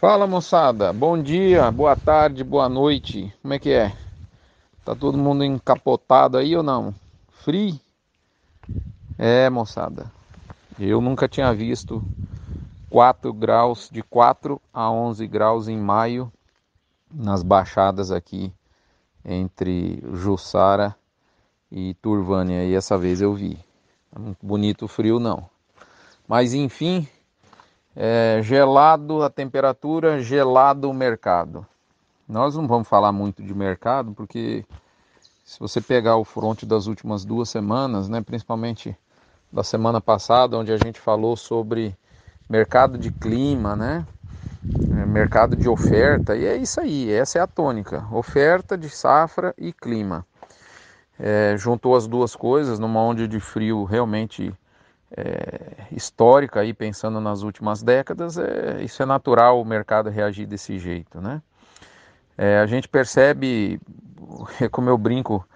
[0.00, 3.92] Fala moçada, bom dia, boa tarde, boa noite, como é que é?
[4.84, 6.94] Tá todo mundo encapotado aí ou não?
[7.32, 7.80] Free?
[9.18, 10.08] É moçada,
[10.78, 12.00] eu nunca tinha visto
[12.88, 16.32] 4 graus, de 4 a 11 graus em maio
[17.12, 18.52] nas baixadas aqui
[19.24, 20.94] entre Jussara
[21.72, 23.58] e Turvânia e essa vez eu vi.
[24.16, 25.50] Muito bonito o frio não.
[26.28, 27.08] Mas enfim,
[27.96, 31.66] é, gelado a temperatura, gelado o mercado.
[32.28, 34.64] Nós não vamos falar muito de mercado, porque
[35.44, 38.96] se você pegar o fronte das últimas duas semanas, né, principalmente
[39.50, 41.96] da semana passada, onde a gente falou sobre
[42.48, 44.06] mercado de clima, né,
[44.90, 49.54] é, mercado de oferta, e é isso aí, essa é a tônica: oferta de safra
[49.56, 50.26] e clima.
[51.18, 54.54] É, juntou as duas coisas numa onda de frio realmente
[55.16, 60.78] é, histórica aí pensando nas últimas décadas, é, isso é natural o mercado reagir desse
[60.78, 61.42] jeito, né?
[62.36, 63.80] É, a gente percebe,
[64.70, 65.46] como eu brinco,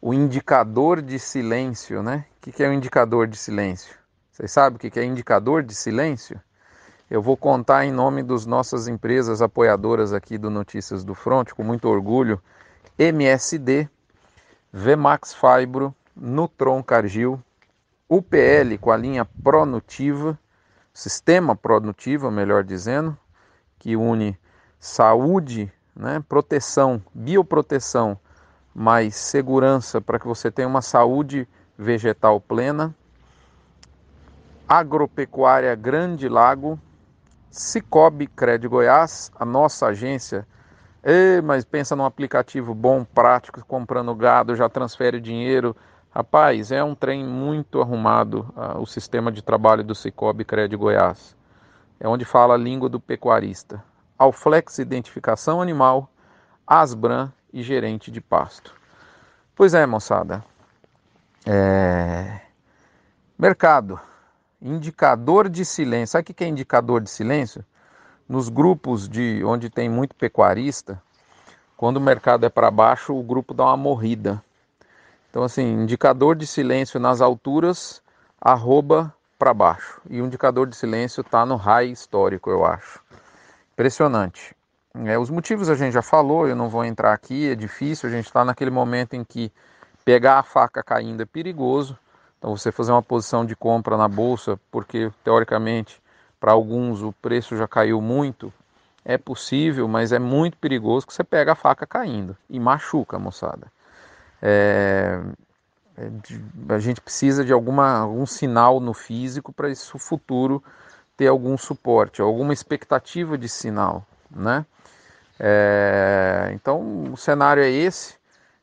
[0.00, 2.24] o indicador de silêncio, né?
[2.36, 3.94] O que, que é o indicador de silêncio?
[4.30, 6.40] Vocês sabem o que, que é indicador de silêncio?
[7.10, 11.64] Eu vou contar em nome das nossas empresas apoiadoras aqui do Notícias do Front, com
[11.64, 12.40] muito orgulho,
[12.98, 13.88] MSD,
[14.72, 17.42] Vmax Fibro, Nutron Cargill,
[18.08, 20.38] UPL com a linha Pronutiva,
[20.94, 23.16] sistema Pronutiva, melhor dizendo,
[23.78, 24.38] que une
[24.80, 28.18] saúde, né, proteção, bioproteção,
[28.74, 32.94] mais segurança para que você tenha uma saúde vegetal plena.
[34.66, 36.78] Agropecuária Grande Lago,
[37.50, 40.46] Cicobi Cred Goiás, a nossa agência.
[41.02, 45.76] Ei, mas pensa num aplicativo bom, prático, comprando gado, já transfere dinheiro,
[46.10, 51.36] Rapaz, é um trem muito arrumado uh, o sistema de trabalho do Cicobi Cred Goiás.
[52.00, 53.82] É onde fala a língua do pecuarista.
[54.18, 56.10] Alflex Identificação Animal,
[56.66, 58.74] Asbran e Gerente de Pasto.
[59.54, 60.44] Pois é, moçada.
[61.46, 62.40] É...
[63.38, 64.00] Mercado.
[64.60, 66.12] Indicador de silêncio.
[66.12, 67.64] Sabe o que é indicador de silêncio?
[68.28, 71.00] Nos grupos de onde tem muito pecuarista,
[71.76, 74.42] quando o mercado é para baixo, o grupo dá uma morrida.
[75.38, 78.02] Então, assim, indicador de silêncio nas alturas,
[78.40, 80.00] arroba para baixo.
[80.10, 82.98] E o indicador de silêncio está no high histórico, eu acho.
[83.72, 84.52] Impressionante.
[85.04, 88.12] É, os motivos a gente já falou, eu não vou entrar aqui, é difícil, a
[88.12, 89.52] gente está naquele momento em que
[90.04, 91.96] pegar a faca caindo é perigoso.
[92.36, 96.02] Então, você fazer uma posição de compra na bolsa, porque teoricamente,
[96.40, 98.52] para alguns o preço já caiu muito,
[99.04, 103.77] é possível, mas é muito perigoso que você pega a faca caindo e machuca, moçada.
[104.42, 105.20] É,
[105.96, 110.62] é, a gente precisa de alguma, algum sinal no físico para isso futuro
[111.16, 114.64] ter algum suporte, alguma expectativa de sinal, né?
[115.40, 118.16] É, então o cenário é esse.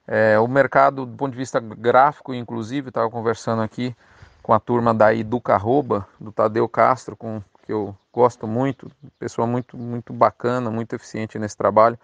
[0.07, 3.95] É, o mercado, do ponto de vista gráfico, inclusive, estava conversando aqui
[4.41, 9.47] com a turma da Educa Arroba, do Tadeu Castro, com, que eu gosto muito, pessoa
[9.47, 11.97] muito, muito bacana, muito eficiente nesse trabalho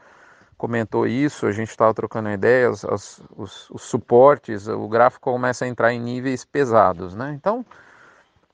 [0.62, 5.92] comentou isso, a gente estava trocando ideias, os, os, suportes, o gráfico começa a entrar
[5.92, 7.34] em níveis pesados, né?
[7.34, 7.66] Então,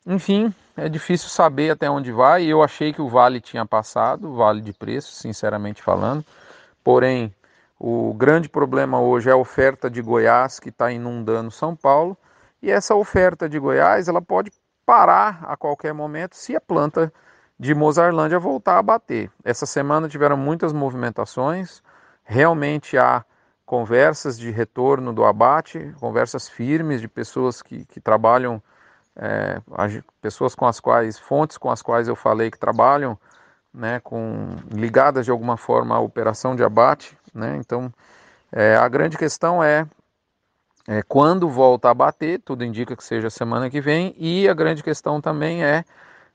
[0.05, 2.45] enfim, é difícil saber até onde vai.
[2.45, 6.23] Eu achei que o vale tinha passado, vale de preço, sinceramente falando.
[6.81, 7.35] Porém,
[7.77, 12.15] o grande problema hoje é a oferta de Goiás que está inundando São Paulo.
[12.61, 14.49] E essa oferta de Goiás, ela pode
[14.85, 17.11] parar a qualquer momento se a planta
[17.59, 19.29] de Mozarlândia voltar a bater.
[19.43, 21.83] Essa semana tiveram muitas movimentações
[22.27, 23.23] realmente há
[23.65, 28.61] conversas de retorno do abate, conversas firmes de pessoas que, que trabalham,
[29.15, 29.61] é,
[30.21, 33.17] pessoas com as quais, fontes com as quais eu falei que trabalham,
[33.73, 37.17] né, com, ligadas de alguma forma à operação de abate.
[37.33, 37.91] Né, então,
[38.51, 39.87] é, a grande questão é,
[40.85, 44.83] é quando volta a bater, tudo indica que seja semana que vem, e a grande
[44.83, 45.85] questão também é,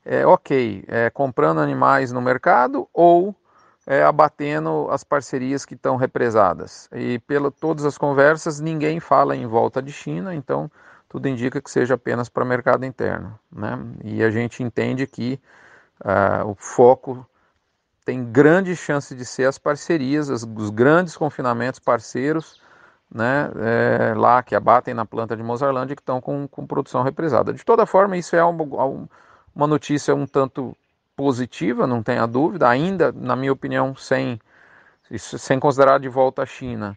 [0.05, 3.37] é ok, é, comprando animais no mercado ou
[3.87, 6.89] é, abatendo as parcerias que estão represadas.
[6.93, 10.71] E pela todas as conversas, ninguém fala em volta de China, então
[11.09, 13.39] tudo indica que seja apenas para mercado interno.
[13.51, 13.79] Né?
[14.05, 15.39] E a gente entende que
[16.01, 17.27] uh, o foco
[18.05, 22.61] tem grande chance de ser as parcerias, as, os grandes confinamentos parceiros,
[23.15, 27.53] né, é, lá que abatem na planta de Mozarlândia que estão com, com produção represada.
[27.53, 28.65] De toda forma, isso é uma,
[29.55, 30.75] uma notícia um tanto
[31.17, 34.41] positiva, não tenha dúvida, ainda, na minha opinião, sem,
[35.19, 36.97] sem considerar de volta a China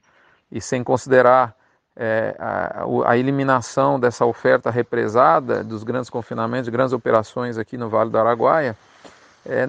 [0.51, 1.55] e sem considerar
[1.95, 8.09] é, a, a, eliminação dessa oferta represada dos grandes confinamentos, grandes operações aqui no Vale
[8.09, 8.75] do Araguaia,
[9.45, 9.67] é,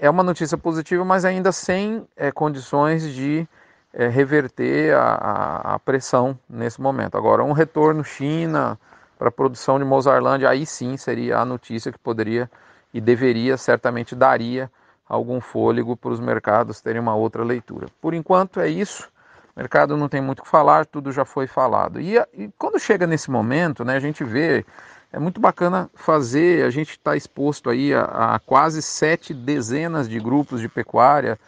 [0.00, 3.46] é uma notícia positiva, mas ainda sem é, condições de
[3.92, 7.16] é, reverter a, a, a, pressão nesse momento.
[7.16, 8.78] Agora, um retorno China
[9.18, 12.50] para a produção de Mozarlândia, aí sim seria a notícia que poderia
[12.92, 14.70] e deveria, certamente daria
[15.08, 17.86] algum fôlego para os mercados terem uma outra leitura.
[18.00, 19.10] Por enquanto é isso.
[19.54, 22.00] O mercado não tem muito o que falar, tudo já foi falado.
[22.00, 24.64] E, e quando chega nesse momento, né, a gente vê
[25.12, 30.18] é muito bacana fazer, a gente está exposto aí a, a, quase sete dezenas de
[30.18, 31.38] grupos de pecuária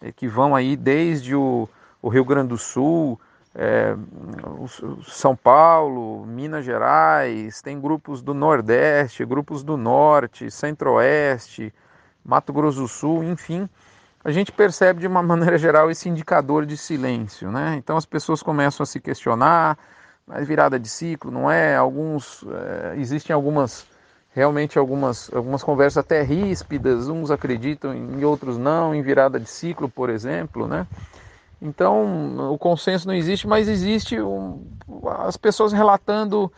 [0.00, 1.68] é, que vão aí desde o,
[2.00, 3.20] o Rio Grande do Sul,
[3.54, 3.96] é,
[5.06, 11.72] São Paulo, Minas Gerais, tem grupos do Nordeste, grupos do Norte, Centro-Oeste,
[12.24, 13.68] Mato Grosso do Sul, enfim,
[14.24, 17.74] a gente percebe de uma maneira geral esse indicador de silêncio, né?
[17.76, 19.76] Então as pessoas começam a se questionar,
[20.26, 21.74] mas virada de ciclo, não é?
[21.74, 23.86] Alguns é, existem algumas
[24.32, 29.88] realmente algumas algumas conversas até ríspidas, uns acreditam em outros não, em virada de ciclo,
[29.88, 30.86] por exemplo, né?
[31.60, 34.66] Então o consenso não existe, mas existe um,
[35.18, 36.50] as pessoas relatando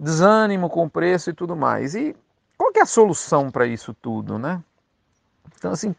[0.00, 1.94] desânimo com o preço e tudo mais.
[1.94, 2.14] E
[2.56, 4.62] qual é a solução para isso tudo, né?
[5.56, 5.94] Então assim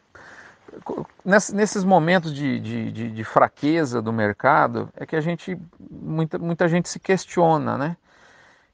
[1.23, 6.67] nesses momentos de, de, de, de, fraqueza do mercado é que a gente muita, muita
[6.67, 7.97] gente se questiona, né?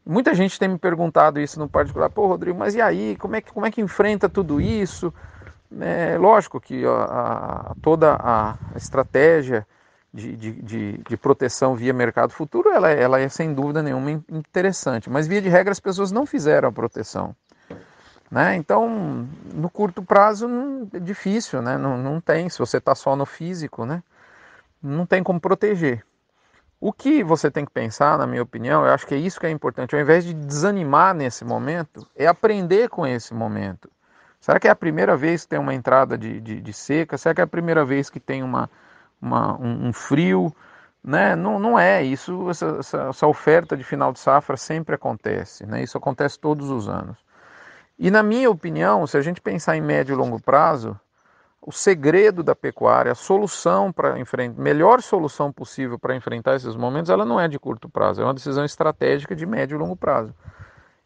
[0.05, 3.41] Muita gente tem me perguntado isso no particular, pô, Rodrigo, mas e aí, como é
[3.41, 5.13] que, como é que enfrenta tudo isso?
[5.79, 9.65] É, lógico que a, a, toda a estratégia
[10.13, 15.09] de, de, de, de, proteção via mercado futuro, ela, ela é sem dúvida nenhuma interessante,
[15.09, 17.33] mas via de regra as pessoas não fizeram a proteção.
[18.29, 18.55] Né?
[18.55, 21.77] Então, no curto prazo não, é difícil, né?
[21.77, 24.03] não, não tem, se você está só no físico, né?
[24.81, 26.03] não tem como proteger.
[26.79, 29.45] O que você tem que pensar, na minha opinião, eu acho que é isso que
[29.45, 33.89] é importante, ao invés de desanimar nesse momento, é aprender com esse momento.
[34.41, 37.15] Será que é a primeira vez que tem uma entrada de, de, de seca?
[37.15, 38.67] Será que é a primeira vez que tem uma,
[39.21, 40.53] uma um, um, frio?
[41.03, 41.35] Né?
[41.35, 42.49] Não, não é isso.
[42.49, 45.63] Essa, essa, essa oferta de final de safra sempre acontece.
[45.67, 45.83] Né?
[45.83, 47.19] Isso acontece todos os anos.
[47.99, 50.99] E na minha opinião, se a gente pensar em médio e longo prazo,
[51.61, 57.11] o segredo da pecuária, a solução para enfrentar, melhor solução possível para enfrentar esses momentos,
[57.11, 60.33] ela não é de curto prazo, é uma decisão estratégica de médio e longo prazo.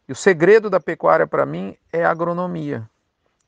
[0.08, 2.90] E o segredo da pecuária para mim é a agronomia.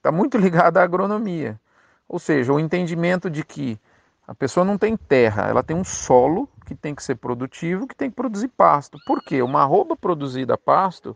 [0.07, 1.59] Está muito ligado à agronomia.
[2.07, 3.77] Ou seja, o entendimento de que
[4.25, 7.95] a pessoa não tem terra, ela tem um solo que tem que ser produtivo, que
[7.95, 8.97] tem que produzir pasto.
[9.05, 9.41] Por quê?
[9.41, 11.15] Uma arroba produzida a pasto,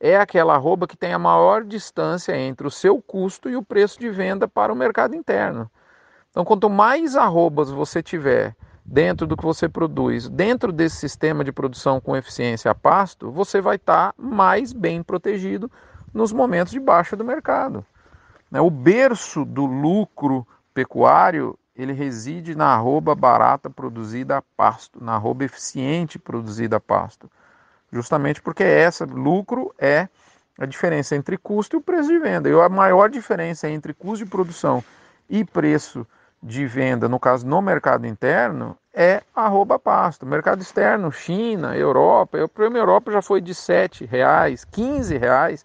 [0.00, 4.00] é aquela arroba que tem a maior distância entre o seu custo e o preço
[4.00, 5.70] de venda para o mercado interno.
[6.30, 11.52] Então, quanto mais arrobas você tiver dentro do que você produz, dentro desse sistema de
[11.52, 15.70] produção com eficiência a pasto, você vai estar mais bem protegido
[16.14, 17.84] nos momentos de baixa do mercado.
[18.52, 25.14] Né, o berço do lucro pecuário ele reside na arroba barata produzida a pasto, na
[25.14, 27.28] arroba eficiente produzida a pasto
[27.92, 30.08] justamente porque essa lucro é
[30.58, 32.48] a diferença entre custo e o preço de venda.
[32.48, 34.82] E a maior diferença entre custo de produção
[35.28, 36.06] e preço
[36.42, 40.26] de venda, no caso no mercado interno, é arroba pasto.
[40.26, 45.64] Mercado externo, China, Europa, o prêmio Europa já foi de R$ reais, R$ reais,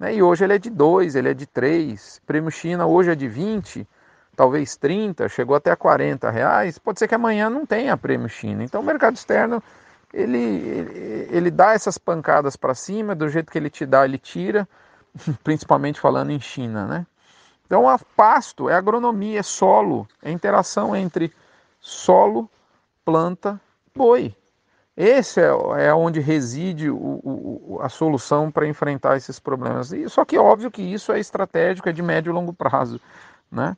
[0.00, 0.14] né?
[0.14, 2.22] e hoje ele é de 2, ele é de 3.
[2.26, 3.86] Prêmio China hoje é de 20,
[4.34, 6.78] talvez 30, chegou até a 40 reais.
[6.78, 8.64] Pode ser que amanhã não tenha prêmio China.
[8.64, 9.62] Então o mercado externo
[10.12, 14.18] ele, ele, ele dá essas pancadas para cima, do jeito que ele te dá, ele
[14.18, 14.68] tira,
[15.44, 17.06] principalmente falando em China, né?
[17.66, 21.32] Então, a pasto é agronomia, é solo, é interação entre
[21.78, 22.50] solo,
[23.04, 23.60] planta,
[23.94, 24.34] boi.
[25.02, 25.48] Esse é,
[25.86, 29.92] é onde reside o, o, a solução para enfrentar esses problemas.
[29.92, 33.00] E, só que óbvio que isso é estratégico, é de médio e longo prazo.
[33.50, 33.74] Né?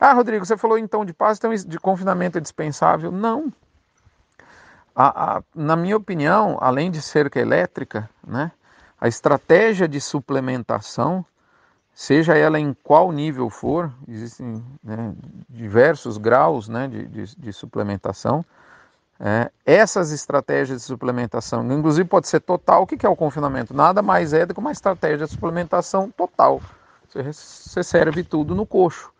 [0.00, 3.12] Ah, Rodrigo, você falou então de pasto, então de confinamento é dispensável?
[3.12, 3.52] Não,
[4.96, 8.50] a, a, na minha opinião, além de cerca elétrica, né,
[8.98, 11.24] a estratégia de suplementação,
[11.94, 15.12] seja ela em qual nível for, existem né,
[15.48, 18.42] diversos graus né, de, de, de suplementação,
[19.24, 23.72] é, essas estratégias de suplementação, inclusive pode ser total, o que é o confinamento?
[23.72, 26.60] Nada mais é do que uma estratégia de suplementação total.
[27.08, 29.12] Você, serve tudo no coxo.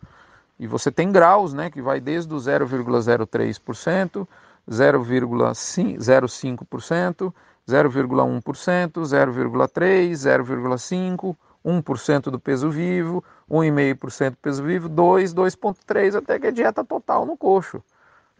[0.59, 4.27] E você tem graus, né, que vai desde o 0,03%,
[4.69, 7.33] 0,05%,
[7.65, 11.33] 0,1%, 0,3%, 0,5%,
[11.65, 17.25] 1% do peso vivo, 1,5% do peso vivo, 2, 2,3% até que é dieta total
[17.25, 17.81] no coxo.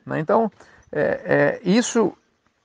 [0.05, 0.19] Né?
[0.19, 0.51] Então,
[0.95, 2.13] é, é, isso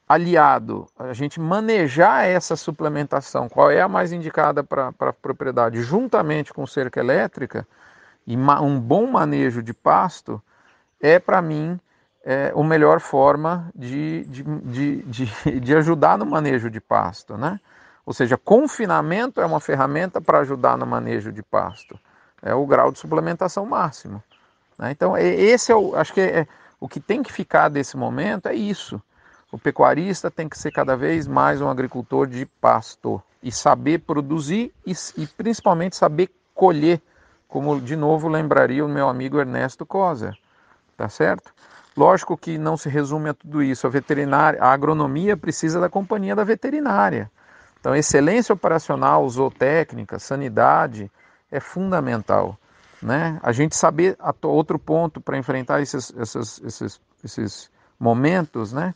[0.06, 6.52] aliado a gente manejar essa suplementação, qual é a mais indicada para a propriedade, juntamente
[6.52, 7.66] com cerca elétrica,
[8.26, 10.42] E um bom manejo de pasto
[11.00, 11.80] é, para mim,
[12.24, 17.58] é, a melhor forma de, de, de, de, de ajudar no manejo de pasto, né?
[18.04, 21.98] Ou seja, confinamento é uma ferramenta para ajudar no manejo de pasto.
[22.42, 24.22] É o grau de suplementação máximo.
[24.78, 24.90] Né?
[24.92, 26.46] Então, esse é o, acho que é,
[26.80, 29.00] o que tem que ficar desse momento é isso.
[29.50, 34.72] O pecuarista tem que ser cada vez mais um agricultor de pasto e saber produzir
[34.86, 37.00] e, e principalmente saber colher,
[37.46, 40.36] como de novo lembraria o meu amigo Ernesto Coser,
[40.96, 41.52] tá certo?
[41.96, 43.86] Lógico que não se resume a tudo isso.
[43.86, 47.30] A veterinária, a agronomia precisa da companhia da veterinária.
[47.80, 51.10] Então, excelência operacional, zootécnica, sanidade
[51.50, 52.56] é fundamental.
[53.02, 53.38] Né?
[53.42, 58.94] A gente saber outro ponto para enfrentar esses, esses, esses, esses momentos, né?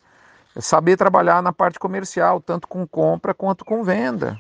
[0.54, 4.38] É saber trabalhar na parte comercial, tanto com compra quanto com venda.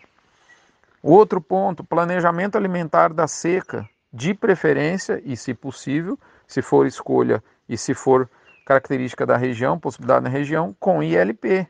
[1.02, 7.78] Outro ponto, planejamento alimentar da seca, de preferência e, se possível, se for escolha e
[7.78, 8.28] se for
[8.66, 11.66] característica da região, possibilidade da região, com ILP.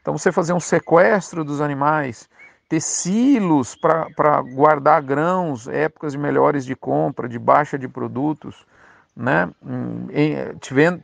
[0.00, 2.28] Então, você fazer um sequestro dos animais,
[2.68, 8.66] ter silos para guardar grãos, épocas melhores de compra, de baixa de produtos,
[9.16, 9.48] né?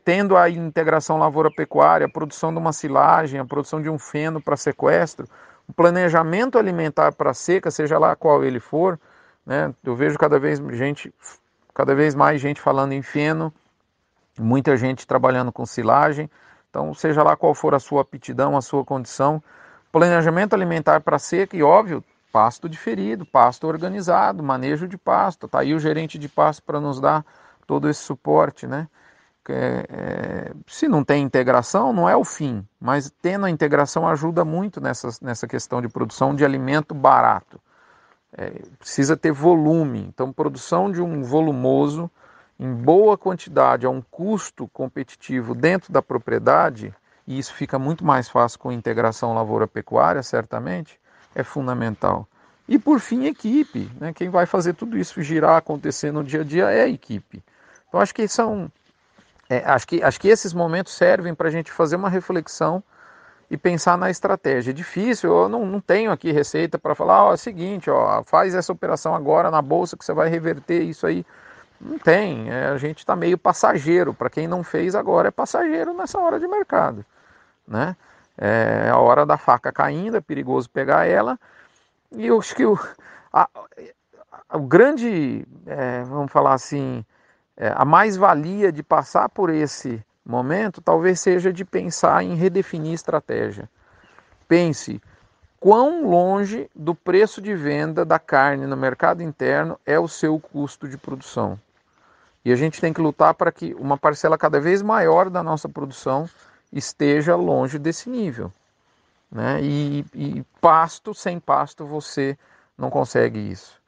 [0.05, 4.57] tendo a integração lavoura-pecuária, a produção de uma silagem, a produção de um feno para
[4.57, 5.27] sequestro,
[5.69, 8.99] o planejamento alimentar para seca, seja lá qual ele for,
[9.47, 9.73] né?
[9.85, 11.15] eu vejo cada vez, gente,
[11.73, 13.53] cada vez mais gente falando em feno,
[14.39, 16.29] muita gente trabalhando com silagem,
[16.69, 19.43] então seja lá qual for a sua aptidão, a sua condição,
[19.93, 25.75] planejamento alimentar para seca e óbvio, pasto diferido, pasto organizado, manejo de pasto, tá aí
[25.75, 27.25] o gerente de pasto para nos dar
[27.67, 28.89] todo esse suporte, né?
[29.49, 34.45] É, é, se não tem integração, não é o fim, mas tendo a integração ajuda
[34.45, 37.61] muito nessa, nessa questão de produção de alimento barato.
[38.35, 42.11] É, precisa ter volume, então produção de um volumoso
[42.59, 46.95] em boa quantidade a um custo competitivo dentro da propriedade,
[47.27, 50.99] e isso fica muito mais fácil com integração lavoura-pecuária, certamente,
[51.35, 52.27] é fundamental.
[52.69, 53.91] E por fim, equipe.
[54.01, 54.13] Né?
[54.13, 57.43] Quem vai fazer tudo isso girar, acontecer no dia a dia é a equipe.
[57.89, 58.71] Então acho que são.
[59.49, 62.83] É, acho, que, acho que esses momentos servem para a gente fazer uma reflexão
[63.51, 64.71] e pensar na estratégia.
[64.71, 68.23] É difícil, eu não, não tenho aqui receita para falar, ó, é o seguinte, ó,
[68.25, 71.27] faz essa operação agora na bolsa que você vai reverter isso aí.
[71.85, 74.15] Não tem, é, a gente está meio passageiro.
[74.15, 77.05] Para quem não fez agora é passageiro nessa hora de mercado.
[77.67, 77.97] Né?
[78.39, 81.39] É a hora da faca caindo, é perigoso pegar ela.
[82.13, 82.79] E eu acho que o,
[83.33, 83.49] a,
[84.53, 87.05] o grande, é, vamos falar assim,
[87.57, 93.69] é, a mais-valia de passar por esse momento talvez seja de pensar em redefinir estratégia.
[94.47, 95.03] Pense
[95.59, 100.89] quão longe do preço de venda da carne no mercado interno é o seu custo
[100.89, 101.59] de produção.
[102.45, 105.69] E a gente tem que lutar para que uma parcela cada vez maior da nossa
[105.69, 106.29] produção
[106.73, 108.53] esteja longe desse nível.
[109.31, 109.61] Né?
[109.63, 112.37] E, e pasto, sem pasto, você
[112.77, 113.81] não consegue isso.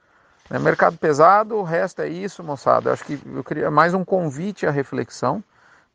[0.50, 2.92] É mercado pesado, o resto é isso, moçada.
[2.92, 5.42] Acho que eu queria mais um convite à reflexão,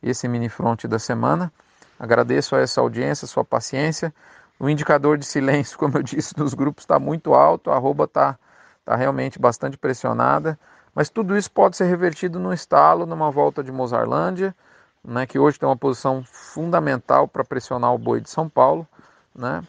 [0.02, 1.52] esse mini front da semana.
[2.00, 4.14] Agradeço a essa audiência, sua paciência.
[4.60, 8.38] O indicador de silêncio, como eu disse, nos grupos está muito alto, a arroba está
[8.84, 10.60] tá realmente bastante pressionada.
[11.00, 14.54] Mas tudo isso pode ser revertido no estalo, numa volta de Mozarlândia,
[15.02, 18.86] né, que hoje tem uma posição fundamental para pressionar o boi de São Paulo.
[19.34, 19.64] Né?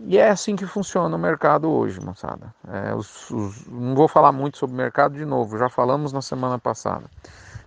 [0.00, 2.54] E é assim que funciona o mercado hoje, moçada.
[2.66, 6.22] É, os, os, não vou falar muito sobre o mercado de novo, já falamos na
[6.22, 7.04] semana passada.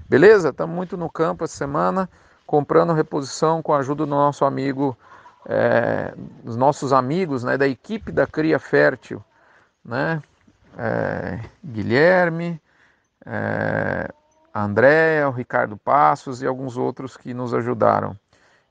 [0.10, 0.50] Beleza?
[0.50, 2.10] Estamos muito no campo essa semana,
[2.44, 4.98] comprando reposição com a ajuda do nosso amigo,
[5.46, 6.12] é,
[6.44, 9.24] dos nossos amigos né, da equipe da Cria Fértil,
[9.86, 10.24] né?
[10.76, 12.60] É, Guilherme,
[13.26, 14.10] é,
[14.54, 18.16] André, o Ricardo Passos e alguns outros que nos ajudaram.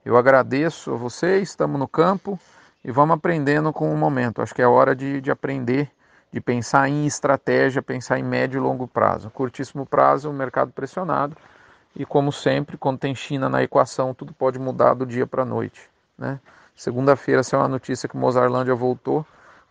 [0.05, 2.39] Eu agradeço a vocês, estamos no campo
[2.85, 4.43] e vamos aprendendo com o momento.
[4.43, 5.91] Acho que é hora de, de aprender,
[6.33, 9.31] de pensar em estratégia, pensar em médio e longo prazo.
[9.31, 11.37] Curtíssimo prazo, o mercado pressionado.
[11.97, 15.47] E como sempre, quando tem China na equação, tudo pode mudar do dia para a
[15.47, 15.89] noite.
[16.19, 16.41] Né?
[16.77, 19.25] Segunda-feira, se é uma notícia que Mozarlândia voltou,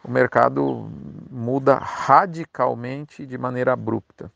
[0.04, 0.90] o mercado
[1.30, 4.32] muda radicalmente de maneira abrupta.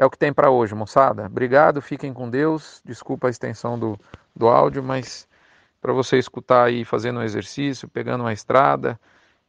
[0.00, 1.26] É o que tem para hoje, moçada.
[1.26, 2.80] Obrigado, fiquem com Deus.
[2.82, 4.00] Desculpa a extensão do,
[4.34, 5.28] do áudio, mas
[5.78, 8.98] para você escutar aí fazendo um exercício, pegando uma estrada,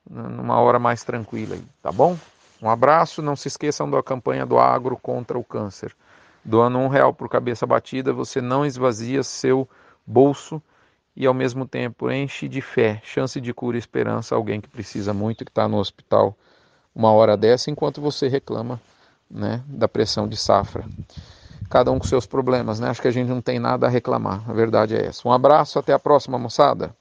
[0.10, 2.18] numa hora mais tranquila aí, tá bom?
[2.62, 5.96] Um abraço, não se esqueçam da campanha do agro contra o câncer.
[6.44, 9.70] Doando um real por cabeça batida, você não esvazia seu
[10.06, 10.62] bolso
[11.16, 15.14] e ao mesmo tempo enche de fé, chance de cura e esperança alguém que precisa
[15.14, 16.38] muito, que está no hospital
[16.94, 18.82] uma hora dessa, enquanto você reclama
[19.32, 20.86] né, da pressão de safra.
[21.70, 22.90] Cada um com seus problemas, né?
[22.90, 24.44] Acho que a gente não tem nada a reclamar.
[24.50, 25.26] A verdade é essa.
[25.28, 26.94] Um abraço, até a próxima, moçada.